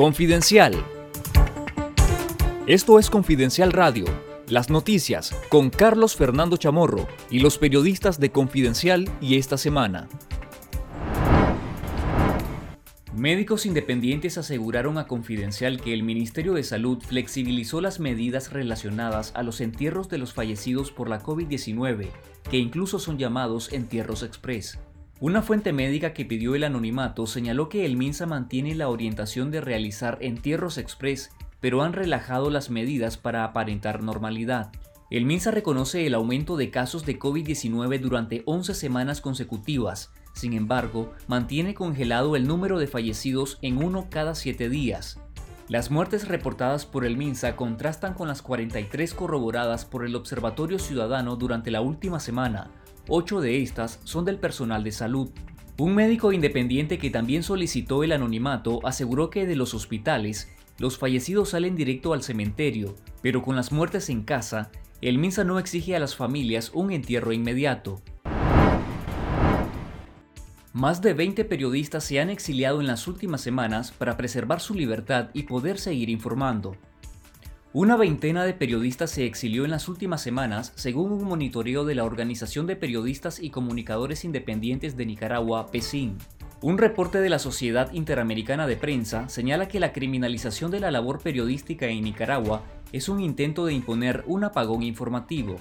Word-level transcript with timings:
Confidencial. 0.00 0.82
Esto 2.66 2.98
es 2.98 3.10
Confidencial 3.10 3.70
Radio, 3.70 4.06
las 4.48 4.70
noticias 4.70 5.38
con 5.50 5.68
Carlos 5.68 6.16
Fernando 6.16 6.56
Chamorro 6.56 7.06
y 7.30 7.40
los 7.40 7.58
periodistas 7.58 8.18
de 8.18 8.32
Confidencial 8.32 9.10
y 9.20 9.36
esta 9.36 9.58
semana. 9.58 10.08
Médicos 13.14 13.66
independientes 13.66 14.38
aseguraron 14.38 14.96
a 14.96 15.06
Confidencial 15.06 15.82
que 15.82 15.92
el 15.92 16.02
Ministerio 16.02 16.54
de 16.54 16.62
Salud 16.62 17.02
flexibilizó 17.06 17.82
las 17.82 18.00
medidas 18.00 18.54
relacionadas 18.54 19.32
a 19.34 19.42
los 19.42 19.60
entierros 19.60 20.08
de 20.08 20.16
los 20.16 20.32
fallecidos 20.32 20.92
por 20.92 21.10
la 21.10 21.22
COVID-19, 21.22 22.08
que 22.50 22.56
incluso 22.56 22.98
son 22.98 23.18
llamados 23.18 23.70
entierros 23.70 24.22
express. 24.22 24.78
Una 25.22 25.42
fuente 25.42 25.74
médica 25.74 26.14
que 26.14 26.24
pidió 26.24 26.54
el 26.54 26.64
anonimato 26.64 27.26
señaló 27.26 27.68
que 27.68 27.84
el 27.84 27.98
MINSA 27.98 28.24
mantiene 28.24 28.74
la 28.74 28.88
orientación 28.88 29.50
de 29.50 29.60
realizar 29.60 30.16
entierros 30.22 30.78
express, 30.78 31.28
pero 31.60 31.82
han 31.82 31.92
relajado 31.92 32.48
las 32.48 32.70
medidas 32.70 33.18
para 33.18 33.44
aparentar 33.44 34.02
normalidad. 34.02 34.72
El 35.10 35.26
MINSA 35.26 35.50
reconoce 35.50 36.06
el 36.06 36.14
aumento 36.14 36.56
de 36.56 36.70
casos 36.70 37.04
de 37.04 37.18
COVID-19 37.18 38.00
durante 38.00 38.42
11 38.46 38.72
semanas 38.72 39.20
consecutivas, 39.20 40.10
sin 40.32 40.54
embargo, 40.54 41.12
mantiene 41.26 41.74
congelado 41.74 42.34
el 42.34 42.46
número 42.46 42.78
de 42.78 42.86
fallecidos 42.86 43.58
en 43.60 43.84
uno 43.84 44.06
cada 44.08 44.34
7 44.34 44.70
días. 44.70 45.18
Las 45.68 45.90
muertes 45.90 46.28
reportadas 46.28 46.86
por 46.86 47.04
el 47.04 47.18
MINSA 47.18 47.56
contrastan 47.56 48.14
con 48.14 48.26
las 48.26 48.40
43 48.40 49.12
corroboradas 49.12 49.84
por 49.84 50.06
el 50.06 50.16
Observatorio 50.16 50.78
Ciudadano 50.78 51.36
durante 51.36 51.70
la 51.70 51.82
última 51.82 52.20
semana, 52.20 52.70
Ocho 53.12 53.40
de 53.40 53.60
estas 53.60 53.98
son 54.04 54.24
del 54.24 54.38
personal 54.38 54.84
de 54.84 54.92
salud. 54.92 55.30
Un 55.78 55.96
médico 55.96 56.32
independiente 56.32 56.96
que 56.96 57.10
también 57.10 57.42
solicitó 57.42 58.04
el 58.04 58.12
anonimato 58.12 58.78
aseguró 58.86 59.30
que 59.30 59.46
de 59.46 59.56
los 59.56 59.74
hospitales, 59.74 60.48
los 60.78 60.96
fallecidos 60.96 61.48
salen 61.48 61.74
directo 61.74 62.12
al 62.12 62.22
cementerio, 62.22 62.94
pero 63.20 63.42
con 63.42 63.56
las 63.56 63.72
muertes 63.72 64.10
en 64.10 64.22
casa, 64.22 64.70
el 65.00 65.18
MINSA 65.18 65.42
no 65.42 65.58
exige 65.58 65.96
a 65.96 65.98
las 65.98 66.14
familias 66.14 66.70
un 66.72 66.92
entierro 66.92 67.32
inmediato. 67.32 68.00
Más 70.72 71.02
de 71.02 71.12
20 71.12 71.44
periodistas 71.46 72.04
se 72.04 72.20
han 72.20 72.30
exiliado 72.30 72.80
en 72.80 72.86
las 72.86 73.08
últimas 73.08 73.40
semanas 73.40 73.90
para 73.90 74.16
preservar 74.16 74.60
su 74.60 74.74
libertad 74.74 75.30
y 75.34 75.42
poder 75.42 75.80
seguir 75.80 76.10
informando. 76.10 76.76
Una 77.72 77.96
veintena 77.96 78.42
de 78.42 78.52
periodistas 78.52 79.12
se 79.12 79.26
exilió 79.26 79.64
en 79.64 79.70
las 79.70 79.86
últimas 79.86 80.20
semanas, 80.20 80.72
según 80.74 81.12
un 81.12 81.22
monitoreo 81.22 81.84
de 81.84 81.94
la 81.94 82.02
Organización 82.02 82.66
de 82.66 82.74
Periodistas 82.74 83.38
y 83.38 83.50
Comunicadores 83.50 84.24
Independientes 84.24 84.96
de 84.96 85.06
Nicaragua, 85.06 85.68
PESIN. 85.70 86.18
Un 86.62 86.78
reporte 86.78 87.20
de 87.20 87.30
la 87.30 87.38
Sociedad 87.38 87.92
Interamericana 87.92 88.66
de 88.66 88.76
Prensa 88.76 89.28
señala 89.28 89.68
que 89.68 89.78
la 89.78 89.92
criminalización 89.92 90.72
de 90.72 90.80
la 90.80 90.90
labor 90.90 91.20
periodística 91.20 91.86
en 91.86 92.02
Nicaragua 92.02 92.64
es 92.90 93.08
un 93.08 93.20
intento 93.20 93.64
de 93.66 93.74
imponer 93.74 94.24
un 94.26 94.42
apagón 94.42 94.82
informativo. 94.82 95.54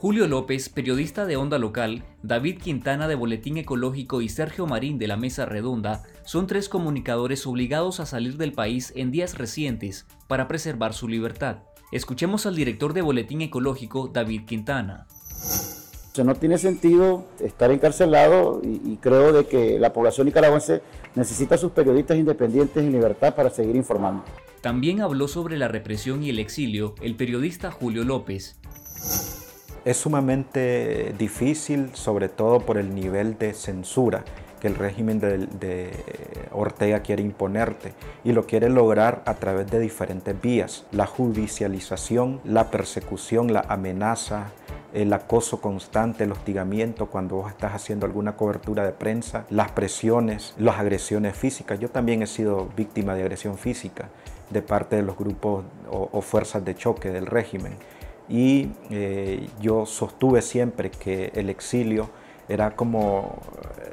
Julio 0.00 0.26
López, 0.26 0.70
periodista 0.70 1.26
de 1.26 1.36
Onda 1.36 1.58
Local, 1.58 2.04
David 2.22 2.62
Quintana 2.62 3.06
de 3.06 3.16
Boletín 3.16 3.58
Ecológico 3.58 4.22
y 4.22 4.30
Sergio 4.30 4.66
Marín 4.66 4.98
de 4.98 5.06
la 5.06 5.18
Mesa 5.18 5.44
Redonda 5.44 6.04
son 6.24 6.46
tres 6.46 6.70
comunicadores 6.70 7.46
obligados 7.46 8.00
a 8.00 8.06
salir 8.06 8.38
del 8.38 8.54
país 8.54 8.94
en 8.96 9.10
días 9.10 9.36
recientes 9.36 10.06
para 10.26 10.48
preservar 10.48 10.94
su 10.94 11.06
libertad. 11.06 11.58
Escuchemos 11.92 12.46
al 12.46 12.56
director 12.56 12.94
de 12.94 13.02
Boletín 13.02 13.42
Ecológico, 13.42 14.08
David 14.08 14.46
Quintana. 14.46 15.06
no 16.24 16.34
tiene 16.34 16.56
sentido 16.56 17.26
estar 17.38 17.70
encarcelado 17.70 18.62
y, 18.64 18.96
creo 19.02 19.34
de 19.34 19.44
que 19.44 19.78
la 19.78 19.92
población 19.92 20.28
nicaragüense 20.28 20.80
necesita 21.14 21.56
a 21.56 21.58
sus 21.58 21.72
periodistas 21.72 22.16
independientes 22.16 22.82
en 22.82 22.92
libertad 22.92 23.34
para 23.34 23.50
seguir 23.50 23.76
informando. 23.76 24.24
También 24.62 25.02
habló 25.02 25.28
sobre 25.28 25.58
la 25.58 25.68
represión 25.68 26.22
y 26.22 26.30
el 26.30 26.38
exilio 26.38 26.94
el 27.02 27.16
periodista 27.16 27.70
Julio 27.70 28.02
López. 28.04 28.58
Es 29.84 29.96
sumamente 29.96 31.14
difícil, 31.18 31.90
sobre 31.94 32.28
todo 32.28 32.60
por 32.60 32.76
el 32.76 32.94
nivel 32.94 33.38
de 33.38 33.54
censura 33.54 34.24
que 34.60 34.68
el 34.68 34.74
régimen 34.74 35.18
de, 35.20 35.90
Ortega 36.52 37.00
quiere 37.00 37.22
imponerte 37.22 37.94
y 38.24 38.32
lo 38.32 38.46
quiere 38.46 38.68
lograr 38.68 39.22
a 39.24 39.34
través 39.34 39.70
de 39.70 39.80
diferentes 39.80 40.38
vías. 40.38 40.84
La 40.92 41.06
judicialización, 41.06 42.40
la 42.44 42.70
persecución, 42.70 43.54
la 43.54 43.64
amenaza, 43.68 44.48
el 44.92 45.12
acoso 45.14 45.62
constante, 45.62 46.24
el 46.24 46.32
hostigamiento 46.32 47.06
cuando 47.06 47.36
vos 47.36 47.50
estás 47.50 47.72
haciendo 47.72 48.04
alguna 48.04 48.36
cobertura 48.36 48.84
de 48.84 48.92
prensa, 48.92 49.46
las 49.48 49.70
presiones, 49.70 50.54
las 50.58 50.78
agresiones 50.78 51.36
físicas. 51.36 51.80
Yo 51.80 51.88
también 51.88 52.22
he 52.22 52.26
sido 52.26 52.68
víctima 52.76 53.14
de 53.14 53.22
agresión 53.22 53.56
física 53.56 54.10
de 54.50 54.60
parte 54.60 54.96
de 54.96 55.02
los 55.02 55.16
grupos 55.16 55.64
o 55.90 56.20
fuerzas 56.20 56.64
de 56.64 56.74
choque 56.74 57.10
del 57.10 57.26
régimen 57.26 57.76
y 58.30 58.70
eh, 58.90 59.50
yo 59.60 59.86
sostuve 59.86 60.40
siempre 60.40 60.90
que 60.90 61.32
el 61.34 61.50
exilio 61.50 62.10
era 62.48 62.76
como 62.76 63.40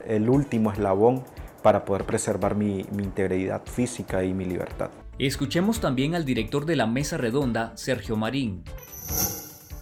el 0.05 0.29
último 0.29 0.71
eslabón 0.71 1.23
para 1.63 1.83
poder 1.83 2.05
preservar 2.05 2.55
mi, 2.55 2.79
integridad 2.79 3.63
física 3.65 4.23
y 4.23 4.33
mi 4.33 4.45
libertad. 4.45 4.89
Escuchemos 5.17 5.81
también 5.81 6.13
al 6.13 6.23
director 6.23 6.65
de 6.65 6.75
la 6.75 6.85
mesa 6.85 7.17
redonda, 7.17 7.75
Sergio 7.75 8.15
Marín. 8.15 8.63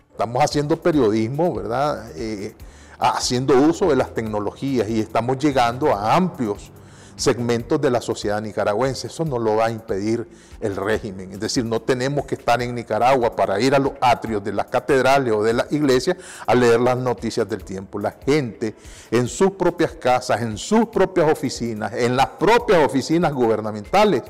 Estamos 0.10 0.42
haciendo 0.42 0.82
periodismo, 0.82 1.54
¿verdad? 1.54 2.10
Eh, 2.16 2.56
haciendo 2.98 3.54
uso 3.60 3.90
de 3.90 3.98
las 3.98 4.14
tecnologías 4.14 4.90
y 4.90 5.02
estamos 5.02 5.38
llegando 5.38 5.94
a 5.94 6.16
amplios 6.16 6.72
segmentos 7.16 7.80
de 7.82 7.90
la 7.90 8.02
sociedad 8.02 8.42
nicaragüense. 8.42 9.08
Eso 9.08 9.26
no 9.26 9.40
lo 9.40 9.56
va 9.58 9.68
a 9.68 9.72
impedir 9.72 10.28
el 10.60 10.76
régimen. 10.76 11.32
Es 11.32 11.40
decir, 11.40 11.66
no 11.66 11.82
tenemos 11.82 12.26
que 12.26 12.36
estar 12.36 12.62
en 12.62 12.76
Nicaragua 12.76 13.36
para 13.36 13.60
ir 13.60 13.76
a 13.76 13.80
los 13.80 13.94
atrios 14.02 14.44
de 14.44 14.54
las 14.54 14.66
catedrales 14.68 15.34
o 15.34 15.44
de 15.44 15.54
las 15.54 15.72
iglesias 15.72 16.18
a 16.46 16.56
leer 16.56 16.80
las 16.80 16.98
noticias 16.98 17.48
del 17.48 17.64
tiempo. 17.64 18.00
La 18.00 18.12
gente 18.12 18.76
en 19.12 19.28
sus 19.28 19.52
propias 19.52 19.92
casas, 19.94 20.42
en 20.42 20.58
sus 20.58 20.88
propias 20.88 21.32
oficinas, 21.32 21.94
en 21.94 22.16
las 22.16 22.28
propias 22.28 22.86
oficinas 22.86 23.34
gubernamentales, 23.34 24.24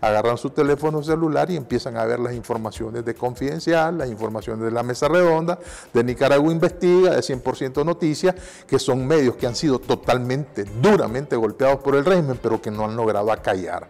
agarran 0.00 0.38
su 0.38 0.50
teléfono 0.50 1.02
celular 1.02 1.50
y 1.50 1.56
empiezan 1.56 1.96
a 1.96 2.04
ver 2.04 2.20
las 2.20 2.34
informaciones 2.34 3.04
de 3.04 3.14
Confidencial, 3.14 3.98
las 3.98 4.10
informaciones 4.10 4.64
de 4.64 4.70
la 4.70 4.82
Mesa 4.82 5.08
Redonda, 5.08 5.58
de 5.92 6.04
Nicaragua 6.04 6.52
Investiga, 6.52 7.10
de 7.10 7.20
100% 7.20 7.84
Noticias, 7.84 8.34
que 8.66 8.78
son 8.78 9.06
medios 9.06 9.36
que 9.36 9.46
han 9.46 9.54
sido 9.54 9.78
totalmente, 9.78 10.64
duramente 10.64 11.36
golpeados 11.36 11.80
por 11.80 11.94
el 11.96 12.04
régimen, 12.04 12.38
pero 12.42 12.60
que 12.60 12.70
no 12.70 12.84
han 12.84 12.96
logrado 12.96 13.30
acallar. 13.32 13.88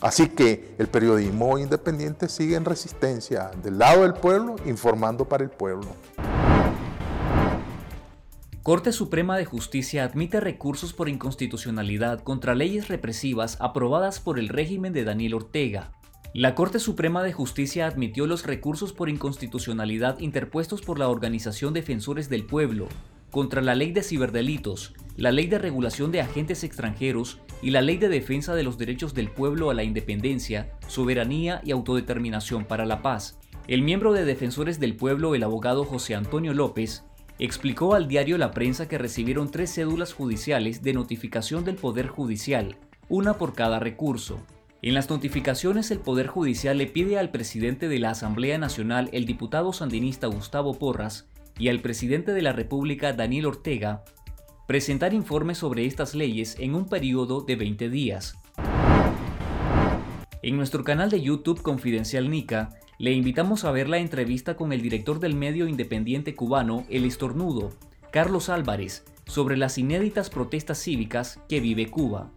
Así 0.00 0.28
que 0.28 0.74
el 0.78 0.88
periodismo 0.88 1.58
independiente 1.58 2.28
sigue 2.28 2.56
en 2.56 2.64
resistencia 2.64 3.50
del 3.62 3.78
lado 3.78 4.02
del 4.02 4.14
pueblo, 4.14 4.56
informando 4.66 5.24
para 5.24 5.42
el 5.42 5.50
pueblo. 5.50 5.88
Corte 8.66 8.90
Suprema 8.90 9.36
de 9.38 9.44
Justicia 9.44 10.02
admite 10.02 10.40
recursos 10.40 10.92
por 10.92 11.08
inconstitucionalidad 11.08 12.24
contra 12.24 12.56
leyes 12.56 12.88
represivas 12.88 13.56
aprobadas 13.60 14.18
por 14.18 14.40
el 14.40 14.48
régimen 14.48 14.92
de 14.92 15.04
Daniel 15.04 15.34
Ortega. 15.34 15.92
La 16.34 16.56
Corte 16.56 16.80
Suprema 16.80 17.22
de 17.22 17.32
Justicia 17.32 17.86
admitió 17.86 18.26
los 18.26 18.44
recursos 18.44 18.92
por 18.92 19.08
inconstitucionalidad 19.08 20.18
interpuestos 20.18 20.82
por 20.82 20.98
la 20.98 21.08
Organización 21.08 21.74
Defensores 21.74 22.28
del 22.28 22.44
Pueblo 22.44 22.88
contra 23.30 23.62
la 23.62 23.76
Ley 23.76 23.92
de 23.92 24.02
Ciberdelitos, 24.02 24.94
la 25.16 25.30
Ley 25.30 25.46
de 25.46 25.60
Regulación 25.60 26.10
de 26.10 26.22
Agentes 26.22 26.64
Extranjeros 26.64 27.38
y 27.62 27.70
la 27.70 27.82
Ley 27.82 27.98
de 27.98 28.08
Defensa 28.08 28.56
de 28.56 28.64
los 28.64 28.78
Derechos 28.78 29.14
del 29.14 29.30
Pueblo 29.30 29.70
a 29.70 29.74
la 29.74 29.84
Independencia, 29.84 30.72
Soberanía 30.88 31.60
y 31.64 31.70
Autodeterminación 31.70 32.64
para 32.64 32.84
la 32.84 33.00
Paz. 33.00 33.38
El 33.68 33.82
miembro 33.82 34.12
de 34.12 34.24
Defensores 34.24 34.80
del 34.80 34.96
Pueblo, 34.96 35.36
el 35.36 35.44
abogado 35.44 35.84
José 35.84 36.16
Antonio 36.16 36.52
López, 36.52 37.04
explicó 37.38 37.94
al 37.94 38.08
diario 38.08 38.38
La 38.38 38.50
Prensa 38.50 38.88
que 38.88 38.98
recibieron 38.98 39.50
tres 39.50 39.74
cédulas 39.74 40.12
judiciales 40.12 40.82
de 40.82 40.94
notificación 40.94 41.64
del 41.64 41.76
Poder 41.76 42.08
Judicial, 42.08 42.76
una 43.08 43.34
por 43.34 43.54
cada 43.54 43.78
recurso. 43.78 44.40
En 44.82 44.94
las 44.94 45.10
notificaciones 45.10 45.90
el 45.90 45.98
Poder 45.98 46.28
Judicial 46.28 46.78
le 46.78 46.86
pide 46.86 47.18
al 47.18 47.30
presidente 47.30 47.88
de 47.88 47.98
la 47.98 48.10
Asamblea 48.10 48.58
Nacional, 48.58 49.10
el 49.12 49.26
diputado 49.26 49.72
sandinista 49.72 50.26
Gustavo 50.28 50.74
Porras, 50.74 51.28
y 51.58 51.68
al 51.68 51.80
presidente 51.80 52.32
de 52.32 52.42
la 52.42 52.52
República, 52.52 53.12
Daniel 53.12 53.46
Ortega, 53.46 54.04
presentar 54.66 55.14
informes 55.14 55.58
sobre 55.58 55.86
estas 55.86 56.14
leyes 56.14 56.56
en 56.58 56.74
un 56.74 56.88
periodo 56.88 57.40
de 57.40 57.56
20 57.56 57.88
días. 57.88 58.34
En 60.42 60.56
nuestro 60.56 60.84
canal 60.84 61.10
de 61.10 61.20
YouTube 61.20 61.62
Confidencial 61.62 62.30
Nica, 62.30 62.70
le 62.98 63.12
invitamos 63.12 63.64
a 63.64 63.72
ver 63.72 63.88
la 63.88 63.98
entrevista 63.98 64.56
con 64.56 64.72
el 64.72 64.80
director 64.80 65.20
del 65.20 65.34
medio 65.34 65.68
independiente 65.68 66.34
cubano 66.34 66.86
El 66.88 67.04
Estornudo, 67.04 67.70
Carlos 68.10 68.48
Álvarez, 68.48 69.04
sobre 69.26 69.58
las 69.58 69.76
inéditas 69.76 70.30
protestas 70.30 70.78
cívicas 70.78 71.38
que 71.48 71.60
vive 71.60 71.90
Cuba. 71.90 72.30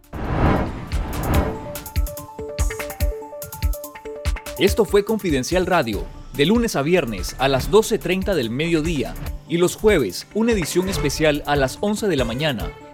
Esto 4.58 4.84
fue 4.84 5.04
Confidencial 5.04 5.64
Radio, 5.64 6.04
de 6.34 6.44
lunes 6.44 6.76
a 6.76 6.82
viernes 6.82 7.34
a 7.38 7.48
las 7.48 7.70
12.30 7.70 8.34
del 8.34 8.50
mediodía 8.50 9.14
y 9.48 9.56
los 9.56 9.76
jueves 9.76 10.26
una 10.34 10.52
edición 10.52 10.90
especial 10.90 11.42
a 11.46 11.56
las 11.56 11.78
11 11.80 12.06
de 12.08 12.16
la 12.16 12.26
mañana 12.26 12.70